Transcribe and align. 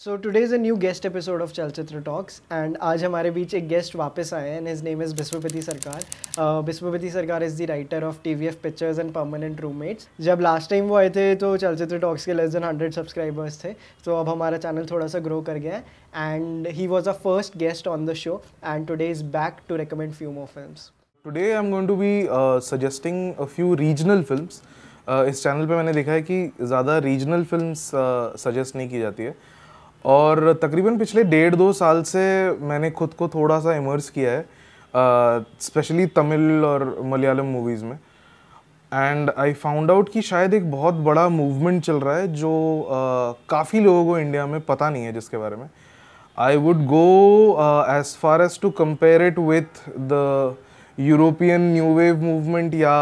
So 0.00 0.14
today 0.16 0.40
is 0.40 0.54
a 0.54 0.56
new 0.58 0.76
guest 0.82 1.06
episode 1.06 1.42
of 1.42 1.50
Chalchitra 1.52 2.00
talks 2.02 2.40
and 2.52 2.76
आज 2.82 3.02
हमारे 3.04 3.30
बीच 3.30 3.54
एक 3.54 3.66
guest 3.68 3.96
वापस 3.96 4.32
आए 4.34 4.50
हैं 4.50 4.60
his 4.66 4.82
name 4.84 5.02
is 5.02 5.14
Biswapati 5.16 5.62
Sarkar 5.62 6.62
Biswapati 6.66 7.10
Sarkar 7.10 7.42
is 7.42 7.62
the 7.62 7.66
writer 7.68 8.04
of 8.04 8.22
T 8.24 8.34
V 8.34 8.46
F 8.46 8.56
pictures 8.62 8.98
and 8.98 9.12
permanent 9.14 9.60
roommates 9.60 10.08
जब 10.20 10.40
last 10.42 10.70
time 10.70 10.88
वो 10.88 10.96
आए 10.96 11.10
थे 11.16 11.34
तो 11.42 11.56
चलचित्र 11.56 11.98
टॉक्स 11.98 12.24
के 12.26 12.34
लेस 12.34 12.52
देन 12.52 12.64
हंड्रेड 12.64 12.92
सब्सक्राइबर्स 12.92 13.62
थे. 13.64 13.74
तो 14.04 14.16
अब 14.20 14.28
हमारा 14.28 14.58
चैनल 14.58 14.86
थोड़ा 14.90 15.06
सा 15.06 15.18
ग्रो 15.18 15.40
कर 15.50 15.58
गया 15.58 15.76
है 15.76 16.34
and 16.34 16.68
he 16.78 16.86
was 16.86 17.08
a 17.08 17.12
first 17.26 17.58
guest 17.58 17.88
on 17.88 18.06
the 18.06 18.14
show 18.22 18.40
and 18.64 18.86
today 18.88 19.10
is 19.10 19.22
back 19.36 19.60
to 19.68 19.76
recommend 19.76 20.12
few 20.12 20.30
more 20.30 20.46
film 20.46 21.38
I'm 21.60 21.70
going 21.70 21.92
to 21.92 22.00
be 22.00 22.12
uh, 22.30 22.58
suggesting 22.72 23.22
a 23.38 23.52
few 23.58 23.76
regional 23.84 24.26
films. 24.32 24.62
Uh, 25.08 25.22
इस 25.28 25.42
channel 25.42 25.66
पे 25.66 25.74
मैंने 25.74 25.92
देखा 25.92 26.12
है 26.12 26.22
कि 26.22 26.42
ज़्यादा 26.60 26.98
रीजनल 27.04 27.44
फिल्म्स 27.44 27.90
सजेस्ट 28.40 28.76
नहीं 28.76 28.88
की 28.88 29.00
जाती 29.00 29.22
है। 29.22 29.59
और 30.04 30.52
तकरीबन 30.62 30.96
पिछले 30.98 31.24
डेढ़ 31.24 31.54
दो 31.54 31.72
साल 31.72 32.02
से 32.02 32.20
मैंने 32.60 32.90
खुद 32.90 33.14
को 33.14 33.28
थोड़ा 33.28 33.58
सा 33.60 33.74
इमर्स 33.76 34.08
किया 34.10 34.32
है 34.32 34.44
स्पेशली 35.60 36.06
तमिल 36.06 36.64
और 36.64 36.84
मलयालम 37.04 37.46
मूवीज़ 37.46 37.84
में. 37.84 37.98
एंड 38.92 39.30
आई 39.38 39.52
फाउंड 39.54 39.90
आउट 39.90 40.08
कि 40.12 40.22
शायद 40.22 40.54
एक 40.54 40.70
बहुत 40.70 40.94
बड़ा 41.08 41.28
मूवमेंट 41.28 41.82
चल 41.84 41.96
रहा 41.96 42.16
है 42.16 42.32
जो 42.34 42.50
uh, 42.80 43.48
काफ़ी 43.50 43.80
लोगों 43.80 44.04
को 44.06 44.18
इंडिया 44.18 44.46
में 44.46 44.60
पता 44.60 44.90
नहीं 44.90 45.04
है 45.04 45.12
जिसके 45.12 45.36
बारे 45.36 45.56
में. 45.56 45.68
I 46.38 46.56
would 46.56 46.84
go 46.86 47.52
as 47.90 48.16
far 48.16 48.42
as 48.42 48.58
to 48.60 48.70
compare 48.70 49.22
it 49.22 49.38
with 49.38 49.88
the 50.12 50.56
European 50.98 51.60
new 51.72 51.94
wave 51.94 52.22
movement 52.22 52.74
या 52.74 52.92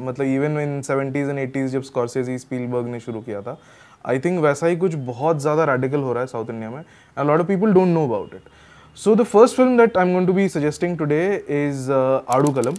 मतलब 0.00 0.26
even 0.26 0.58
in 0.60 0.80
seventies 0.82 1.30
and 1.30 1.38
eighties 1.38 1.72
जब 1.72 1.82
स्कॉर्सेजी 1.82 2.38
स्पीलबर्ग 2.38 2.86
ने 2.86 3.00
शुरू 3.00 3.20
किया 3.20 3.40
था 3.42 3.58
आई 4.04 4.18
थिंक 4.18 4.40
वैसा 4.40 4.66
ही 4.66 4.76
कुछ 4.76 4.94
बहुत 5.06 5.40
ज़्यादा 5.40 5.64
रेडिकल 5.64 6.00
हो 6.00 6.12
रहा 6.12 6.20
है 6.22 6.26
साउथ 6.26 6.50
इंडिया 6.50 6.70
में 6.70 6.80
and 6.80 7.26
lot 7.26 7.40
of 7.40 7.46
people 7.46 7.72
don't 7.72 7.88
know 7.88 8.04
about 8.06 8.34
it 8.34 8.96
so 8.96 9.14
the 9.14 9.22
first 9.24 9.56
film 9.56 9.76
that 9.78 9.96
I 9.96 10.06
am 10.06 10.12
going 10.12 10.26
to 10.26 10.32
be 10.32 10.48
suggesting 10.48 10.96
today 10.98 11.24
is 11.58 11.90
Aadukalam 12.52 12.76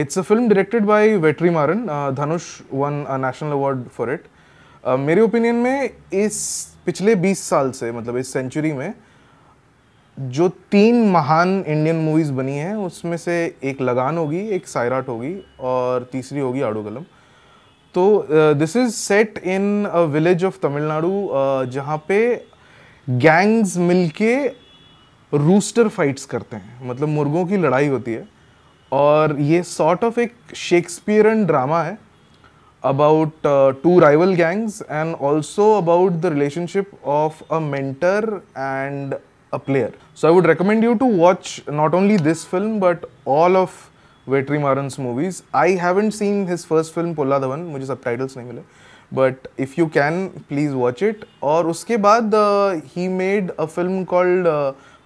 it's 0.00 0.18
a 0.18 0.22
film 0.22 0.48
directed 0.48 0.84
by 0.84 1.16
Vetri 1.18 1.50
Maaran 1.50 1.86
Dhanush 2.16 2.44
won 2.74 3.04
national 3.20 3.52
award 3.52 3.84
for 3.88 4.12
it 4.12 4.24
मेरे 4.84 5.20
opinion 5.20 5.54
में 5.54 5.90
इस 6.14 6.36
पिछले 6.86 7.14
20 7.16 7.38
साल 7.42 7.70
से 7.70 7.90
मतलब 7.92 8.16
इस 8.16 8.32
century 8.32 8.72
में, 8.72 8.92
जो 10.18 10.48
तीन 10.48 11.02
महान 11.10 11.48
इंडियन 11.66 11.96
मूवीज़ 11.96 12.30
बनी 12.32 12.56
हैं, 12.56 12.74
उसमें 12.74 13.16
से 13.16 13.34
एक 13.64 13.80
लगान 13.80 14.18
होगी, 14.18 14.40
एक 14.48 14.66
सायराट 14.66 15.08
होगी, 15.08 15.34
और 15.60 16.08
तीसरी 16.12 16.40
होगी 16.40 16.60
आड़ू 16.60 16.82
कलम 16.82 17.04
तो 17.96 18.04
this 18.30 18.76
is 18.76 18.90
set 18.92 19.38
in 19.46 19.84
a 19.86 20.00
village 20.14 20.44
of 20.44 20.58
Tamil Nadu 20.62 21.12
जहाँ 21.72 21.96
पे 22.08 22.20
गैंग्स 23.08 23.76
मिलके 23.90 24.34
रूस्टर 25.32 25.88
फाइट्स 25.88 26.24
करते 26.26 26.56
हैं। 26.56 26.88
मतलब 26.88 27.08
मुर्गों 27.08 27.44
की 27.46 27.56
लड़ाई 27.56 27.86
होती 27.88 28.12
है। 28.12 28.26
और 28.92 29.36
ये 29.40 29.62
सॉर्ट 29.62 30.04
ऑफ़ 30.04 30.20
एक 30.20 30.34
शेक्सपियरन 30.56 31.44
ड्रामा 31.46 31.82
है 31.82 31.98
about 32.82 33.46
two 33.82 33.98
rival 34.00 34.34
gangs 34.34 34.82
and 34.82 35.14
also 35.14 35.72
about 35.76 36.12
the 36.12 36.26
relationship 36.32 36.90
of 37.04 37.42
a 37.52 37.58
mentor 37.60 38.40
and 38.58 39.14
a 39.52 39.56
player 39.66 39.92
so 40.16 40.26
I 40.26 40.34
would 40.34 40.46
recommend 40.46 40.84
you 40.84 40.94
to 40.94 41.10
watch 41.16 41.60
not 41.72 41.94
only 41.94 42.18
this 42.18 42.46
film 42.48 42.78
but 42.80 43.06
all 43.28 43.56
of 43.56 43.84
Vetri 44.28 44.58
Maaran's 44.58 44.98
movies 45.00 45.40
I 45.54 45.74
haven't 45.76 46.12
seen 46.12 46.46
his 46.48 46.64
first 46.66 46.94
film 46.94 47.14
Polladhavan 47.38 47.60
मुझे 47.72 47.86
सब 47.86 48.02
titles 48.04 48.36
नहीं 48.36 48.46
मिले. 48.46 48.60
But 49.12 49.48
if 49.60 49.74
you 49.78 49.86
can 49.94 50.26
please 50.48 50.72
watch 50.74 51.02
it 51.02 51.24
और 51.42 51.66
उसके 51.66 51.96
बाद 52.06 52.34
he 52.96 53.08
made 53.08 53.50
a 53.50 53.64
film 53.64 54.04
called 54.04 54.48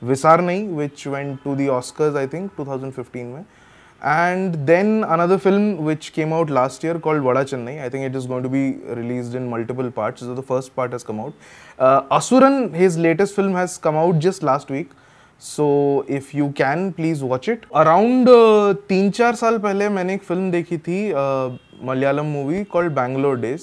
Visaranai 0.41 0.69
which 0.77 1.07
went 1.07 1.39
to 1.45 1.55
the 1.57 1.69
Oscars 1.69 2.17
I 2.17 2.27
think 2.27 2.51
2015 2.61 3.25
में. 3.25 3.45
And 4.03 4.55
then 4.67 5.03
another 5.03 5.37
film 5.37 5.87
which 5.87 6.09
came 6.09 6.33
out 6.35 6.51
last 6.51 6.85
year 6.85 6.99
called 6.99 7.23
Vada 7.25 7.43
Chennai 7.43 7.77
I 7.77 7.91
think 7.91 8.05
it 8.05 8.17
is 8.17 8.29
going 8.29 8.45
to 8.45 8.51
be 8.51 8.63
release 8.95 9.37
in 9.37 9.49
multiple 9.49 9.91
part 9.97 10.23
the 10.25 10.45
first 10.49 10.73
part 10.77 10.93
has 10.93 11.05
come 11.07 11.21
out 11.21 12.13
Asuran 12.13 12.71
his 12.75 12.99
latest 12.99 13.37
film 13.37 13.57
has 13.57 13.79
come 13.85 13.97
out 13.99 14.15
just 14.27 14.45
last 14.45 14.71
week 14.71 14.95
so 15.41 15.67
if 16.11 16.37
you 16.37 16.49
can 16.49 16.91
please 16.91 17.25
watch 17.25 17.49
it 17.49 17.67
around 17.77 18.29
तीन 18.89 19.11
चार 19.11 19.35
साल 19.35 19.59
पहले 19.59 19.89
मैंने 19.89 20.15
एक 20.15 20.23
film 20.23 20.51
देखी 20.51 20.79
थी 20.79 21.11
uh, 21.11 21.59
Malayalam 21.85 22.27
movie 22.27 22.65
called 22.65 22.93
Bangalore 22.93 23.39
days 23.41 23.63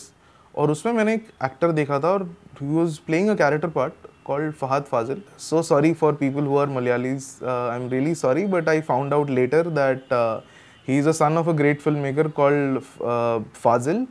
और 0.55 0.71
उसमें 0.71 0.93
मैंने 0.93 1.13
एक 1.13 1.27
एक्टर 1.45 1.71
देखा 1.71 1.99
था 1.99 2.07
और 2.07 2.23
he 2.61 2.67
was 2.67 2.99
playing 3.05 3.29
a 3.29 3.35
character 3.35 3.67
part 3.67 3.93
called 4.25 4.53
Fahadh 4.53 4.83
Faasil 4.83 5.21
so 5.39 5.61
sorry 5.61 5.93
for 5.93 6.13
people 6.13 6.45
who 6.45 6.57
are 6.57 6.67
Malayalis 6.67 7.25
I 7.43 7.81
am 7.81 7.89
really 7.89 8.15
sorry 8.15 8.45
but 8.45 8.69
I 8.69 8.81
found 8.81 9.13
out 9.13 9.29
later 9.29 9.67
that 9.79 10.13
he 10.87 10.97
is 10.97 11.09
a 11.09 11.11
son 11.11 11.37
of 11.37 11.49
a 11.49 11.53
great 11.53 11.81
film 11.81 11.99
maker 11.99 12.27
called 12.27 12.79
Faasil 13.55 14.05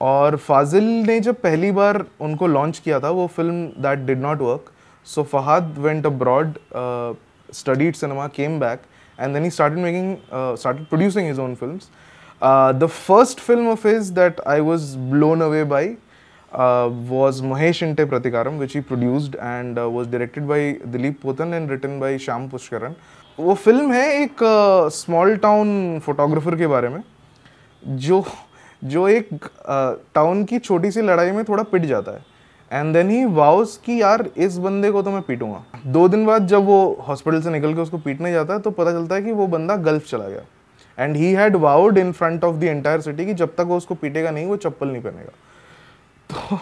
और 0.00 0.36
फाजिल 0.36 0.84
ने 0.84 1.20
जब 1.20 1.40
पहली 1.40 1.70
बार 1.72 2.04
उनको 2.20 2.46
launch 2.46 2.78
किया 2.78 3.00
था, 3.00 3.10
वो 3.10 3.26
film 3.26 3.66
that 3.82 3.98
did 3.98 4.20
not 4.20 4.40
work 4.40 4.72
so 5.14 5.22
Fahadh 5.32 5.74
went 5.78 6.06
abroad 6.06 6.58
studied 7.54 7.94
cinema 7.94 8.26
came 8.36 8.58
back 8.60 8.82
and 9.18 9.34
then 9.34 9.44
he 9.44 9.50
started 9.50 9.78
making 9.78 10.16
started 10.32 10.86
producing 10.86 11.26
his 11.26 11.38
own 11.40 11.54
films 11.54 11.88
the 12.80 12.88
first 12.92 13.40
film 13.40 13.68
of 13.68 13.86
his 13.88 14.10
that 14.18 14.40
I 14.48 14.60
was 14.70 14.94
blown 15.10 15.40
away 15.42 15.64
by 15.64 15.94
uh, 16.52 16.88
was 16.88 17.40
Mahesh 17.42 17.82
Inte 17.82 18.06
Pratikaram, 18.06 18.58
which 18.58 18.72
he 18.72 18.80
produced 18.80 19.36
and 19.36 19.78
uh, 19.78 19.88
was 19.88 20.06
directed 20.06 20.46
by 20.46 20.74
Dilip 20.86 21.18
Potan 21.18 21.54
and 21.54 21.70
written 21.70 22.00
by 22.00 22.16
Sham 22.18 22.48
Pushkaran. 22.48 22.94
वो 23.38 23.54
film 23.54 23.92
है 23.92 24.22
एक 24.22 24.38
small 24.92 25.36
town 25.36 25.98
photographer 26.04 26.56
के 26.56 26.66
बारे 26.66 26.88
में 26.88 27.02
जो 27.82 28.24
जो 28.82 29.06
एक 29.08 29.28
town 30.14 30.42
uh, 30.42 30.48
की 30.48 30.58
छोटी 30.58 30.90
सी 30.90 31.02
लड़ाई 31.02 31.32
में 31.32 31.42
थोड़ा 31.44 31.62
पिट 31.72 31.84
जाता 31.84 32.12
है 32.12 32.24
एंड 32.72 32.92
देन 32.94 33.10
ही 33.10 33.24
वाउस 33.24 33.76
कि 33.84 34.00
यार 34.00 34.28
इस 34.36 34.56
बंदे 34.58 34.90
को 34.90 35.02
तो 35.02 35.10
मैं 35.10 35.22
पीटूँगा। 35.22 35.62
दो 35.86 36.08
दिन 36.08 36.26
बाद 36.26 36.46
जब 36.48 36.64
वो 36.64 37.04
हॉस्पिटल 37.08 37.40
से 37.42 37.50
निकल 37.50 37.74
के 37.74 37.80
उसको 37.80 37.98
पीटने 37.98 38.32
जाता 38.32 38.54
है 38.54 38.60
तो 38.60 38.70
पता 38.70 38.92
चलता 38.92 39.14
है 39.14 39.22
कि 39.22 39.32
वो 39.32 39.46
बंदा 39.46 39.76
गल्फ 39.88 40.08
चला 40.10 40.28
गया। 40.28 40.42
And 40.98 41.16
he 41.16 41.32
had 41.32 41.56
vowed 41.56 41.98
in 41.98 42.12
front 42.12 42.44
of 42.44 42.56
the 42.56 42.64
entire 42.64 43.00
city 43.00 43.26
कि 43.26 43.34
जब 43.34 43.54
तक 43.56 43.64
वो 43.68 43.76
उसको 43.76 43.94
पीटेगा 43.94 44.30
नहीं 44.30 44.46
वो 44.46 44.56
चप्पल 44.56 44.88
नहीं 44.88 45.02
पहनेगा। 45.02 45.32
तो 46.30 46.58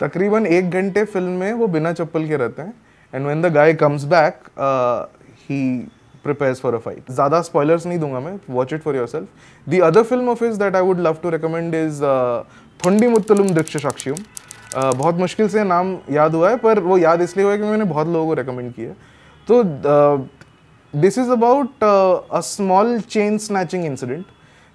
तकरीबन 0.00 0.46
एक 0.46 0.70
घंटे 0.70 1.04
फ़िल्म 1.04 1.30
में 1.30 1.52
वो 1.52 1.66
बिना 1.66 1.92
चप्पल 1.92 2.28
के 2.28 2.36
रहते 2.36 2.62
हैं। 2.62 2.74
And 3.12 3.26
when 3.26 3.42
the 3.42 3.52
guy 3.54 3.74
comes 3.74 4.04
back 4.04 4.48
he 5.50 5.88
prepares 6.26 6.60
for 6.60 6.70
a 6.74 6.78
fight. 6.84 7.10
ज़्यादा 7.10 7.40
spoilers 7.44 7.84
नहीं 7.86 7.98
दूँगा 7.98 8.20
मैं 8.20 8.38
watch 8.50 8.72
it 8.76 8.82
for 8.84 8.94
yourself. 8.94 9.26
The 9.66 9.80
other 9.88 10.02
film 10.04 10.30
of 10.30 10.40
his 10.44 10.56
that 10.58 10.78
I 10.78 10.80
would 10.86 11.02
love 11.06 11.20
to 11.24 11.30
recommend 11.34 11.76
is 11.80 12.00
uh, 12.02 12.42
थोंडी 12.84 13.08
मुत्तलुम 13.08 13.50
दृक्ष 13.50 13.76
बहुत 14.74 15.14
मुश्किल 15.14 15.48
से 15.48 15.64
नाम 15.64 15.96
याद 16.10 16.34
हुआ 16.34 16.50
है, 16.50 16.56
पर 16.56 16.78
वो 16.80 16.98
याद 16.98 17.20
इसलिए 17.22 17.44
हुआ 17.44 17.52
है 17.52 17.58
कि 17.58 17.64
मैंने 17.64 17.84
बहुत 17.84 18.06
लोगों 18.06 18.34
को 18.34 18.42
recommend 18.42 18.72
किया 18.72 18.92
तो 19.48 19.62
this 20.94 21.18
is 21.18 21.30
about 21.30 21.84
a 21.84 22.40
small 22.40 22.98
chain 23.00 23.38
snatching 23.38 23.84
incident 23.84 24.24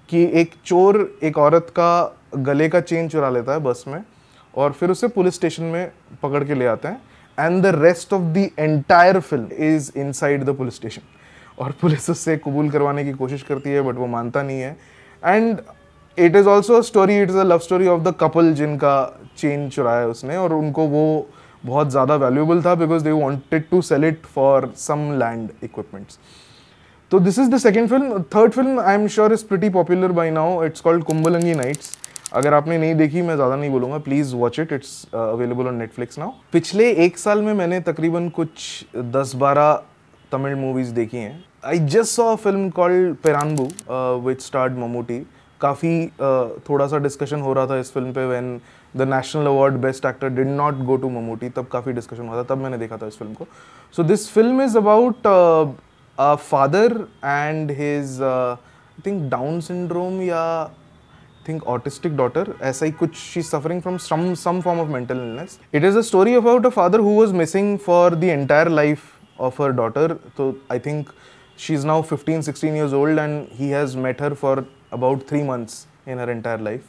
कि 0.08 0.22
एक 0.40 0.54
चोर 0.66 1.18
एक 1.22 1.38
औरत 1.38 1.66
का 1.78 2.18
गले 2.36 2.68
का 2.68 2.80
चेन 2.80 3.08
चुरा 3.08 3.30
लेता 3.30 3.52
है 3.52 3.58
बस 3.60 3.84
में 3.88 4.02
और 4.54 4.72
फिर 4.72 4.90
उसे 4.90 5.08
पुलिस 5.08 5.34
स्टेशन 5.34 5.62
में 5.64 5.90
पकड़ 6.22 6.44
के 6.44 6.54
ले 6.54 6.66
आते 6.66 6.88
हैं 6.88 7.00
and 7.38 7.62
the 7.62 7.66
rest 7.82 8.12
of 8.12 8.22
the 8.22 8.48
entire 8.58 9.20
film 9.20 9.46
is 9.66 9.90
in 9.98 10.12
the 10.44 10.54
police 10.58 10.74
station 10.74 11.02
और 11.58 11.72
पुलिस 11.80 12.10
उससे 12.10 12.36
कबूल 12.36 12.70
करवाने 12.70 13.04
की 13.04 13.12
कोशिश 13.12 13.42
करती 13.42 13.70
है 13.70 13.82
बट 13.82 13.94
वो 13.94 14.06
मानता 14.06 14.42
नहीं 14.42 14.60
है। 14.60 14.76
And 15.24 15.60
it 16.18 16.36
is 16.36 16.48
also 16.48 16.80
story 16.82 17.20
it 17.20 17.30
is 17.30 17.38
a 17.38 17.42
love 17.44 17.58
story 17.58 17.86
of 17.88 18.00
the 18.02 18.14
couple 18.20 18.52
जिनका 18.54 18.94
चेन 19.36 19.68
चुराया 19.70 20.06
उसने 20.06 20.36
और 20.36 20.52
उनको 20.54 20.86
वो 20.88 21.04
बहुत 21.64 21.90
ज़्यादा 21.90 22.16
वैल्यूबल 22.16 22.62
था 22.62 22.74
because 22.74 23.04
they 23.04 23.10
wanted 23.12 23.68
to 23.70 23.82
sell 23.82 24.04
it 24.04 24.26
for 24.34 24.72
some 24.76 25.10
land 25.18 25.48
equipments 25.64 26.18
तो 27.10 27.20
this 27.20 27.38
is 27.38 27.50
the 27.50 27.58
second 27.58 27.88
film 27.88 28.22
third 28.34 28.52
film 28.52 28.80
I 28.80 28.94
am 28.94 29.06
sure 29.08 29.32
is 29.32 29.44
pretty 29.46 29.68
popular 29.70 30.12
by 30.12 30.30
now 30.30 30.64
it's 30.64 30.80
called 30.80 31.04
Kumbalangi 31.04 31.54
nights 31.54 31.96
अगर 32.32 32.54
आपने 32.54 32.76
नहीं 32.78 32.94
देखी, 32.94 33.22
मैं 33.22 33.34
ज़्यादा 33.36 33.56
नहीं 33.56 33.70
बोलूँगा. 33.70 33.98
Please 33.98 34.34
watch 34.36 34.58
it 34.60 34.72
it's 34.72 35.06
available 35.14 35.66
on 35.66 35.74
Netflix 35.74 36.18
now 36.18 36.30
पिछले 36.52 36.90
एक 37.04 37.18
साल 37.18 37.42
में 37.42 37.52
मैंने 37.54 37.80
तकरीबन 37.88 38.28
कुछ 38.36 38.84
दस 39.16 39.34
बारह 39.36 39.72
तमिल 40.32 40.54
मूवीज़ 40.54 40.92
देखी 40.94 41.16
हैं. 41.16 41.44
I 41.64 41.78
just 41.78 42.12
saw 42.12 42.34
film 42.36 42.70
called 42.70 43.14
Peranbu 43.24 43.64
which 44.28 44.42
starred 44.42 44.78
Mammootty 44.78 45.18
काफ़ी 45.62 46.06
थोड़ा 46.68 46.86
सा 46.86 46.98
डिस्कशन 46.98 47.40
हो 47.40 47.52
रहा 47.52 47.66
था 47.66 47.78
इस 47.78 47.92
फ़िल्म 47.92 48.12
पे 48.12 48.26
when 48.26 48.60
the 48.96 49.02
national 49.08 49.46
award 49.46 49.74
best 49.82 50.06
actor 50.06 50.28
did 50.28 50.48
not 50.48 50.84
go 50.86 50.96
to 50.96 51.10
Mammootty 51.10 51.48
तब 51.48 51.66
काफ़ी 51.72 51.92
डिस्कशन 51.92 52.28
हो 52.28 52.34
रहा 52.34 52.42
था, 52.42 52.54
तब 52.54 52.62
मैंने 52.62 52.78
देखा 52.78 52.96
था 52.96 53.06
इस 53.06 53.18
फ़िल्म 53.18 53.34
को। 53.34 53.46
So 53.94 54.02
this 54.02 54.28
film 54.32 54.62
is 54.62 54.76
about 54.78 55.26
a 55.26 56.34
father 56.34 56.92
and 57.24 57.70
his 57.70 58.20
I 58.22 59.02
think 59.06 59.30
Down 59.30 59.60
syndrome 59.60 60.20
या 60.22 60.44
थिंक 61.48 61.64
ऑटिस्टिक 61.68 62.16
डॉटर 62.16 62.52
ऐसा 62.62 62.86
ही 62.86 62.92
कुछ 62.92 63.16
she 63.16 63.42
suffering 63.42 63.80
from 63.82 63.96
some 63.98 64.32
some 64.34 64.60
form 64.60 64.80
of 64.80 64.88
mental 64.88 65.16
illness 65.16 65.58
it 65.74 65.84
is 65.84 65.98
a 65.98 66.00
story 66.10 66.34
about 66.34 66.66
a 66.66 66.70
father 66.70 67.00
who 67.00 67.10
was 67.10 67.32
missing 67.34 67.76
for 67.86 68.14
the 68.14 68.24
entire 68.24 68.68
life 68.68 69.40
of 69.40 69.62
her 69.62 69.72
daughter 69.72 70.12
तो 70.36 70.54
I 70.72 70.78
think 70.78 71.08
she 71.58 71.74
is 71.74 71.86
now 71.86 72.02
fifteen 72.02 72.42
sixteen 72.42 72.76
years 72.76 72.92
old 72.94 73.18
and 73.18 73.44
he 73.54 73.68
has 73.68 73.96
met 73.98 74.22
for 74.34 74.64
about 74.91 75.33
3 75.33 75.43
months 75.43 75.87
in 76.05 76.17
her 76.17 76.29
entire 76.31 76.57
life 76.57 76.85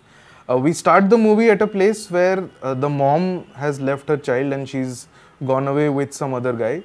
uh, 0.48 0.56
we 0.66 0.72
start 0.72 1.08
the 1.10 1.18
movie 1.18 1.48
at 1.50 1.62
a 1.62 1.66
place 1.66 2.10
where 2.10 2.44
uh, 2.62 2.74
the 2.74 2.88
mom 2.88 3.44
has 3.54 3.80
left 3.80 4.08
her 4.08 4.16
child 4.28 4.58
and 4.58 4.68
she's 4.68 5.06
gone 5.52 5.68
away 5.68 5.88
with 6.00 6.20
some 6.20 6.38
other 6.40 6.54
guy 6.64 6.76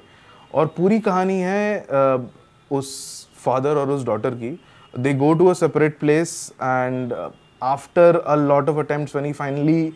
और 0.54 0.66
पूरी 0.76 0.98
कहानी 1.00 1.38
है 1.40 1.86
uh, 1.86 2.18
उस 2.72 2.90
father 3.44 3.76
और 3.76 3.90
उस 3.90 4.04
daughter 4.06 4.34
की 4.42 4.50
they 4.98 5.12
go 5.22 5.32
to 5.34 5.46
a 5.46 5.52
separate 5.54 5.98
place 5.98 6.52
and 6.62 7.12
after 7.62 8.16
a 8.16 8.34
lot 8.34 8.68
of 8.68 8.78
attempts 8.84 9.14
when 9.16 9.26
he 9.26 9.32
finally 9.32 9.92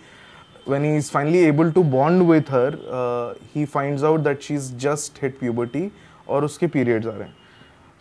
when 0.70 0.84
he 0.84 0.96
is 1.00 1.06
finally 1.12 1.42
able 1.50 1.70
to 1.76 1.82
bond 1.92 2.22
with 2.30 2.50
her 2.54 2.70
uh, 2.96 3.34
he 3.52 3.62
finds 3.74 4.02
out 4.08 4.24
that 4.24 4.42
she's 4.46 4.66
just 4.84 5.20
hit 5.22 5.38
puberty 5.42 5.84
और 6.28 6.44
उसके 6.44 6.68
periods 6.74 7.06
आ 7.06 7.10
रहे 7.10 7.28
हैं 7.28 7.36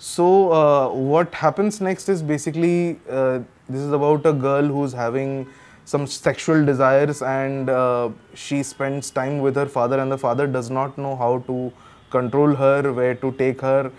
so 0.03 0.53
uh, 0.53 0.89
what 0.89 1.33
happens 1.33 1.81
next 1.81 2.09
is 2.09 2.23
basically 2.25 2.99
uh, 3.09 3.39
this 3.69 3.81
is 3.81 3.93
about 3.93 4.27
a 4.27 4.33
girl 4.33 4.67
who's 4.67 4.93
having 4.93 5.47
some 5.85 6.09
sexual 6.09 6.65
desires 6.65 7.23
and 7.23 7.71
uh, 7.71 8.09
she 8.35 8.65
spends 8.65 9.13
time 9.13 9.39
with 9.39 9.55
her 9.55 9.67
father 9.67 10.01
and 10.01 10.11
the 10.11 10.19
father 10.19 10.49
does 10.49 10.71
not 10.71 10.99
know 10.99 11.15
how 11.15 11.39
to 11.47 11.73
control 12.11 12.57
her 12.57 12.93
where 12.93 13.15
to 13.15 13.31
take 13.45 13.61
her 13.61 13.93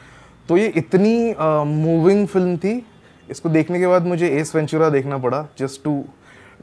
तो 0.49 0.57
ये 0.57 0.67
इतनी 0.77 1.15
moving 1.65 2.25
uh, 2.25 2.31
film 2.33 2.57
थी 2.57 2.73
इसको 3.31 3.49
देखने 3.49 3.79
के 3.79 3.87
बाद 3.87 4.05
मुझे 4.07 4.29
S 4.39 4.55
Ventura 4.55 4.89
देखना 4.89 5.17
पड़ा 5.17 5.45
just 5.59 5.83
to 5.83 5.93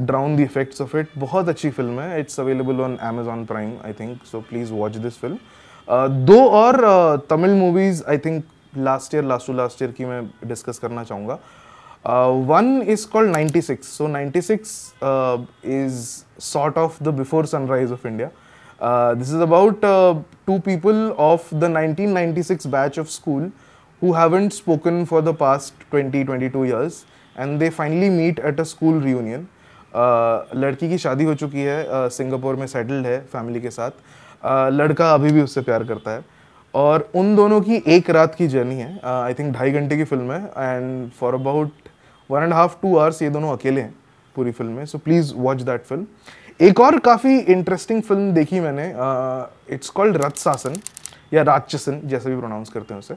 drown 0.01 0.37
the 0.37 0.41
effects 0.41 0.81
of 0.81 0.97
it 0.97 1.19
बहुत 1.19 1.49
अच्छी 1.49 1.71
फ़िल्म 1.71 2.01
है 2.01 2.21
it's 2.21 2.41
available 2.41 2.81
on 2.81 2.97
Amazon 3.09 3.45
Prime 3.47 3.75
I 3.85 3.93
think 4.01 4.25
so 4.33 4.41
please 4.51 4.73
watch 4.73 4.97
this 4.97 5.19
film 5.19 6.25
दो 6.27 6.41
और 6.63 6.85
Tamil 7.31 7.55
movies 7.59 8.05
I 8.09 8.19
think 8.25 8.45
last 8.76 9.14
year 9.14 9.25
last 9.25 9.46
to 9.46 9.52
last 9.52 9.82
year 9.82 9.93
की 9.93 10.05
मैं 10.05 10.22
discuss 10.49 10.78
करना 10.78 11.05
चाहूँगा। 11.05 11.38
One 12.49 12.82
is 12.82 13.06
called 13.12 13.37
96 13.37 13.82
so 13.84 14.08
96 14.08 15.64
is 15.64 16.05
sort 16.43 16.78
of 16.78 17.02
the 17.05 17.14
Before 17.14 17.46
Sunrise 17.46 17.93
of 17.93 18.06
India 18.08 18.31
this 19.14 19.28
is 19.28 19.43
about 19.43 19.81
two 20.46 20.58
people 20.58 21.11
of 21.19 21.55
the 21.55 21.72
1996 21.75 22.67
batch 22.67 22.99
of 22.99 23.08
school 23.08 23.50
who 24.02 24.12
haven't 24.14 24.52
spoken 24.56 25.06
for 25.08 25.20
the 25.20 25.32
past 25.40 25.82
20 25.90 26.20
22 26.25 26.61
years 26.64 27.05
and 27.37 27.61
they 27.61 27.70
finally 27.70 28.08
meet 28.11 28.38
at 28.50 28.61
a 28.61 28.64
school 28.64 29.00
reunion. 29.06 29.43
Uh, 29.93 30.56
लड़की 30.56 30.88
की 30.88 30.99
शादी 30.99 31.25
हो 31.25 31.34
चुकी 31.34 31.62
है 31.62 32.08
Singapore 32.11 32.55
uh, 32.55 32.61
में 32.61 32.67
settled 32.67 33.06
है 33.06 33.20
family 33.32 33.61
के 33.61 33.70
साथ। 33.70 33.90
Uh, 33.90 34.70
लड़का 34.72 35.12
अभी 35.14 35.32
भी 35.32 35.43
उससे 35.43 35.61
प्यार 35.61 35.84
करता 35.84 36.11
है। 36.11 36.25
और 36.75 37.11
उन 37.14 37.34
दोनों 37.37 37.61
की 37.61 37.82
एक 37.88 38.11
रात 38.11 38.34
की 38.34 38.46
जर्नी 38.49 38.75
है। 38.75 39.00
आई 39.05 39.34
थिंक 39.34 39.52
ढाई 39.55 39.70
घंटे 39.72 39.96
की 39.96 40.05
फ़िल्म 40.05 40.32
है 40.32 40.44
and 40.58 41.11
for 41.11 41.34
about 41.34 41.88
one 42.31 42.43
and 42.43 42.52
half 42.52 42.76
two 42.82 42.96
hours 42.96 43.22
ये 43.22 43.31
दोनों 43.31 43.52
अकेले 43.52 43.81
हैं 43.81 43.94
पूरी 44.37 44.50
फ़िल्म 44.52 44.72
में। 44.72 44.84
So 44.87 44.99
please 44.99 45.34
watch 45.37 45.62
that 45.62 45.84
film 45.84 46.06
एक 46.61 46.81
और 46.81 46.99
काफ़ी 47.00 47.38
इंटरेस्टिंग 47.38 48.02
फ़िल्म 48.02 48.32
देखी 48.34 48.61
मैंने 48.61 48.87
इट्स 49.75 49.90
कॉल्ड 49.90 50.17
रथ 50.25 50.38
शासन 50.38 50.75
या 51.34 51.43
राजचसन 51.43 52.00
जैसे 52.05 52.31
भी 52.31 52.37
प्रोनाउंस 52.37 52.69
करते 52.70 52.94
हैं 52.94 53.00
उसे। 53.00 53.14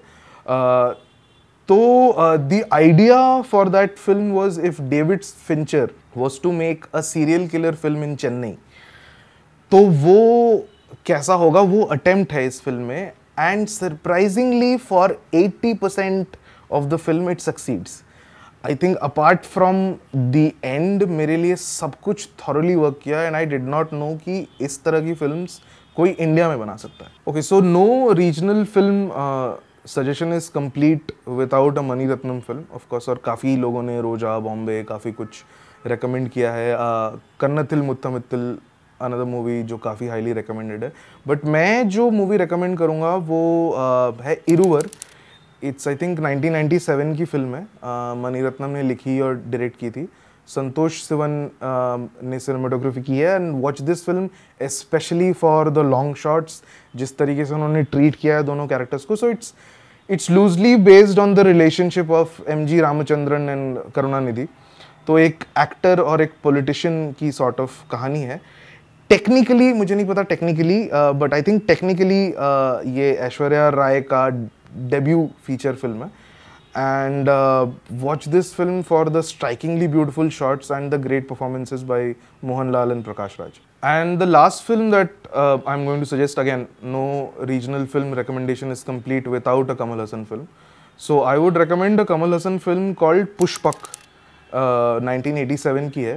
तो 1.70 2.16
the 2.40 2.64
idea 2.74 3.42
for 3.42 3.70
that 3.70 3.98
film 3.98 4.32
was 4.32 4.60
if 4.62 4.82
David 4.84 5.24
Fincher 5.24 5.90
was 6.18 6.42
to 6.44 6.52
make 6.52 6.86
a 6.94 7.02
serial 7.02 7.48
killer 7.48 7.76
film 7.76 8.04
in 8.04 8.16
Chennai 8.16 8.56
तो 9.72 9.78
वो 9.78 10.68
कैसा 11.06 11.34
होगा? 11.34 11.62
वो 11.62 11.84
अटेम्प्ट 11.84 12.34
है 12.34 12.46
इस 12.48 12.62
फ़िल्म 12.62 12.82
में। 12.82 13.12
And 13.40 13.68
surprisingly 13.68 14.76
for 14.78 15.18
80 15.36 15.78
percent 15.78 16.38
of 16.72 16.86
the 16.86 16.98
film 16.98 17.30
it 17.30 17.40
succeeds 17.40 18.02
I 18.66 18.76
think 18.84 18.98
apart 18.98 19.46
from 19.46 19.76
the 20.16 20.52
end 20.64 21.04
मेरे 21.04 21.38
लिए 21.38 21.56
सब 21.56 21.96
कुछ 22.04 22.28
थॉरली 22.40 22.76
वर्क 22.76 23.00
किया 23.04 23.22
and 23.22 23.36
I 23.36 23.46
did 23.46 23.68
not 23.70 23.94
know 23.94 24.14
कि 24.26 24.48
इस 24.62 24.84
तरह 24.84 25.02
की 25.06 25.14
फिल्म्स 25.14 25.60
कोई 25.96 26.10
इंडिया 26.10 26.48
में 26.50 26.60
बना 26.60 26.76
सकता 26.76 27.06
है। 27.06 27.12
Okay 27.28 27.42
so 27.42 27.60
no 27.62 28.12
regional 28.12 28.64
film 28.66 29.12
suggestion 29.88 30.34
is 30.34 30.50
complete 30.52 31.12
without 31.30 31.78
a 31.78 31.82
Mani 31.82 32.06
Ratnam 32.08 32.40
film 32.40 32.64
of course 32.76 33.10
और 33.10 33.22
काफ़ी 33.26 33.56
लोगों 33.58 33.82
ने 33.84 34.00
रोजा, 34.02 34.38
बॉम्बे, 34.40 34.84
काफ़ी 34.84 35.12
कुछ 35.12 35.44
रिकमेंड 35.88 36.30
किया 36.30 36.52
है। 36.54 36.76
कन्नतिल 37.40 37.82
मुत्तमित्तिल 37.82 38.58
अनदर 39.04 39.24
मूवी 39.26 39.62
जो 39.64 39.78
काफ़ी 39.78 40.08
हाईली 40.08 40.34
रिकमेंडेड 40.34 40.84
है। 40.84 40.92
बट 41.28 41.46
मैं 41.46 41.88
जो 41.90 42.10
मूवी 42.12 42.38
रिकमेंड 42.38 42.78
करूँगा 42.78 43.16
वो 43.16 43.42
uh, 43.70 44.24
है 44.24 44.42
इरुवर 44.48 44.90
इट्स 45.64 45.88
आई 45.88 45.96
थिंक 45.96 46.20
1997 46.20 47.16
की 47.18 47.26
फ़िल्म 47.26 47.56
है। 47.56 47.64
मनी 48.22 48.42
रत्नम 48.42 48.70
ने 48.70 48.82
लिखी 48.84 49.20
और 49.20 49.36
डायरेक्ट 49.36 49.80
की 49.80 49.90
थी। 49.92 50.08
संतोष 50.48 51.02
सिवन 51.02 51.50
ने 52.24 52.40
सिनेमाटोग्राफी 52.40 53.02
की 53.02 53.18
है। 53.18 53.36
And 53.36 53.62
watch 53.62 53.82
this 53.82 54.04
film 54.06 54.30
specially 54.62 55.32
for 55.34 55.70
the 55.70 55.86
long 55.90 56.16
shots 56.16 56.62
जिस 56.96 57.18
तरीके 57.18 57.46
से 57.46 57.54
उन्होंने 57.54 57.84
ट्रीट 57.84 58.16
किया 58.16 58.36
है 58.38 58.44
दोनों 58.44 58.68
कैरेक्टर्स 58.68 59.06
को। 59.06 59.16
So 59.16 59.30
it's 59.30 59.54
it's 60.10 60.30
loosely 60.32 60.76
based 60.86 61.20
on 61.20 61.34
the 61.36 61.40
relationship 61.48 62.12
of 62.12 62.42
M 62.52 62.66
G 62.66 62.80
Ramachandran 62.82 63.50
and 63.50 63.80
Karunanidhi 63.96 64.46
तो 65.08 65.18
एक 65.20 65.44
एक्टर 65.60 66.00
और 66.00 66.22
एक 66.22 66.32
पॉलिटिशियन 66.44 67.12
की 67.20 67.32
सॉर्ट 67.32 67.60
ऑफ़ 67.60 67.82
कहानी 67.92 68.22
है। 68.22 68.40
टेक्निकली 69.10 69.72
मुझे 69.74 69.96
नहीं 69.96 70.06
पता 70.06 70.22
technically 70.34 70.80
but 70.94 71.34
I 71.34 71.42
think 71.48 71.64
technically 71.68 72.24
ये 73.00 73.14
ऐश्वर्या 73.28 73.70
राय 73.70 74.02
का 74.12 74.28
डेब्यू 74.94 75.30
फीचर 75.46 75.76
फ़िल्म 75.82 76.04
है 76.04 76.12
uh, 76.76 77.68
watch 78.00 78.26
this 78.26 78.54
film 78.54 78.82
for 78.84 79.06
the 79.06 79.22
strikingly 79.22 79.88
beautiful 79.88 80.30
shots 80.30 80.72
and 80.72 80.92
the 80.92 80.98
great 80.98 81.28
performances 81.28 81.84
by 81.84 82.16
Mohan 82.42 82.72
Lal 82.72 82.92
and 82.92 83.06
Prakash 83.06 83.38
Raj. 83.38 83.62
And 83.84 84.20
the 84.20 84.26
last 84.26 84.64
film 84.64 84.90
that 84.92 85.12
uh, 85.34 85.60
I'm 85.68 85.86
going 85.86 86.00
to 86.00 86.06
suggest 86.06 86.38
again, 86.38 86.68
no 86.82 87.34
regional 87.40 87.86
film 87.86 88.14
recommendation 88.14 88.72
is 88.72 88.84
complete 88.84 89.28
without 89.28 89.70
a 89.70 89.76
Kamal 89.76 90.00
Hassan 90.00 90.26
film. 90.26 90.48
So 90.98 91.24
I 91.24 91.38
would 91.38 91.56
recommend 91.56 92.00
a 92.00 92.06
Kamal 92.06 92.32
Hassan 92.32 92.60
film 92.60 92.96
called 92.96 93.28
Pushpak. 93.38 93.76
Uh, 94.54 95.00
1987 95.02 95.90
की 95.94 96.02
है 96.04 96.16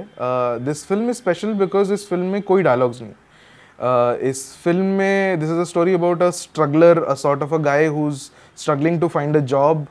this 0.65 0.85
film 0.87 1.09
is 1.09 1.17
special 1.17 1.53
because 1.61 1.93
इस 1.93 2.07
film 2.09 2.25
में 2.31 2.41
कोई 2.49 2.63
dialogues 2.63 3.01
नहीं 3.01 3.11
uh, 3.11 4.29
इस 4.29 4.41
film 4.63 4.85
में 4.97 5.39
this 5.39 5.49
is 5.49 5.59
a 5.59 5.63
story 5.71 5.93
about 5.93 6.21
a 6.23 6.29
struggler 6.39 7.03
a 7.03 7.13
sort 7.21 7.43
of 7.43 7.53
a 7.53 7.57
guy 7.69 7.85
who 7.95 8.07
is 8.09 8.29
struggling 8.57 8.99
to 9.01 9.07
find 9.07 9.37
a 9.37 9.39
job 9.53 9.85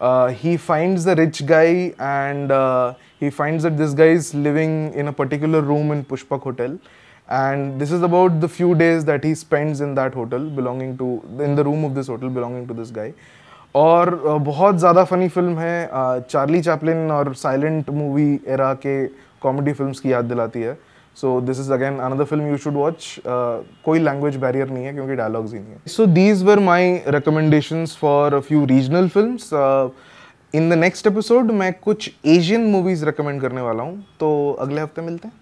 uh, 0.00 0.56
finds 0.56 1.04
the 1.04 1.14
rich 1.16 1.44
guy 1.46 1.94
and 1.98 2.52
uh, 2.52 2.94
he 3.18 3.30
finds 3.30 3.64
that 3.64 3.76
this 3.76 3.94
guy 3.94 4.08
is 4.08 4.34
living 4.34 4.92
in 4.94 5.08
a 5.08 5.12
particular 5.12 5.60
room 5.60 5.90
in 5.90 6.04
Pushpak 6.04 6.42
Hotel. 6.42 6.78
And 7.28 7.80
this 7.80 7.92
is 7.92 8.02
about 8.02 8.40
the 8.40 8.48
few 8.48 8.74
days 8.74 9.04
that 9.04 9.22
he 9.22 9.34
spends 9.34 9.80
in 9.82 9.94
that 9.96 10.14
hotel 10.14 10.48
belonging 10.48 10.96
to, 10.98 11.22
in 11.42 11.56
the 11.56 11.64
room 11.64 11.84
of 11.84 11.94
this 11.94 12.06
hotel 12.06 12.30
belonging 12.30 12.66
to 12.68 12.74
this 12.74 12.90
guy. 12.90 13.12
और 13.74 14.14
बहुत 14.42 14.78
ज़्यादा 14.78 15.04
funny 15.04 15.28
film 15.28 15.58
है 15.58 16.20
Charlie 16.22 16.60
Chaplin 16.62 17.10
और 17.12 17.34
silent 17.36 17.90
movie 17.92 18.28
era 18.48 18.72
के 18.76 19.06
comedy 19.42 19.72
films 19.72 20.00
की 20.00 20.12
याद 20.12 20.24
दिलाती 20.24 20.60
है। 20.60 20.76
So 21.16 21.40
this 21.40 21.60
is 21.60 21.72
again 21.72 21.98
another 22.00 22.24
film 22.24 22.46
you 22.48 22.56
should 22.56 22.74
watch 22.74 23.14
कोई 23.26 23.98
लैंग्वेज 23.98 24.36
बैरियर 24.36 24.70
नहीं 24.70 24.84
है, 24.84 24.92
क्योंकि 24.92 25.14
डायलॉग्स 25.16 25.52
ही 25.52 25.58
नहीं 25.58 25.70
है। 25.70 25.80
So 25.86 26.06
these 26.08 26.42
were 26.44 26.58
my 26.60 26.92
recommendation 27.08 27.84
for 28.00 28.34
a 28.34 28.40
few 28.40 28.64
regional 28.66 29.08
film 29.08 29.90
in 30.54 30.70
the 30.70 30.72
next 30.74 31.06
episode 31.06 31.50
मैं 31.52 31.72
कुछ 31.82 32.10
एशियन 32.26 32.64
मूवीज़ 32.70 33.04
रिकमेंड 33.06 33.40
करने 33.40 33.60
वाला 33.60 33.82
हूँ। 33.82 34.04
तो 34.20 34.30
अगले 34.60 34.80
हफ़्ते 34.80 35.02
मिलते 35.02 35.28
हैं। 35.28 35.34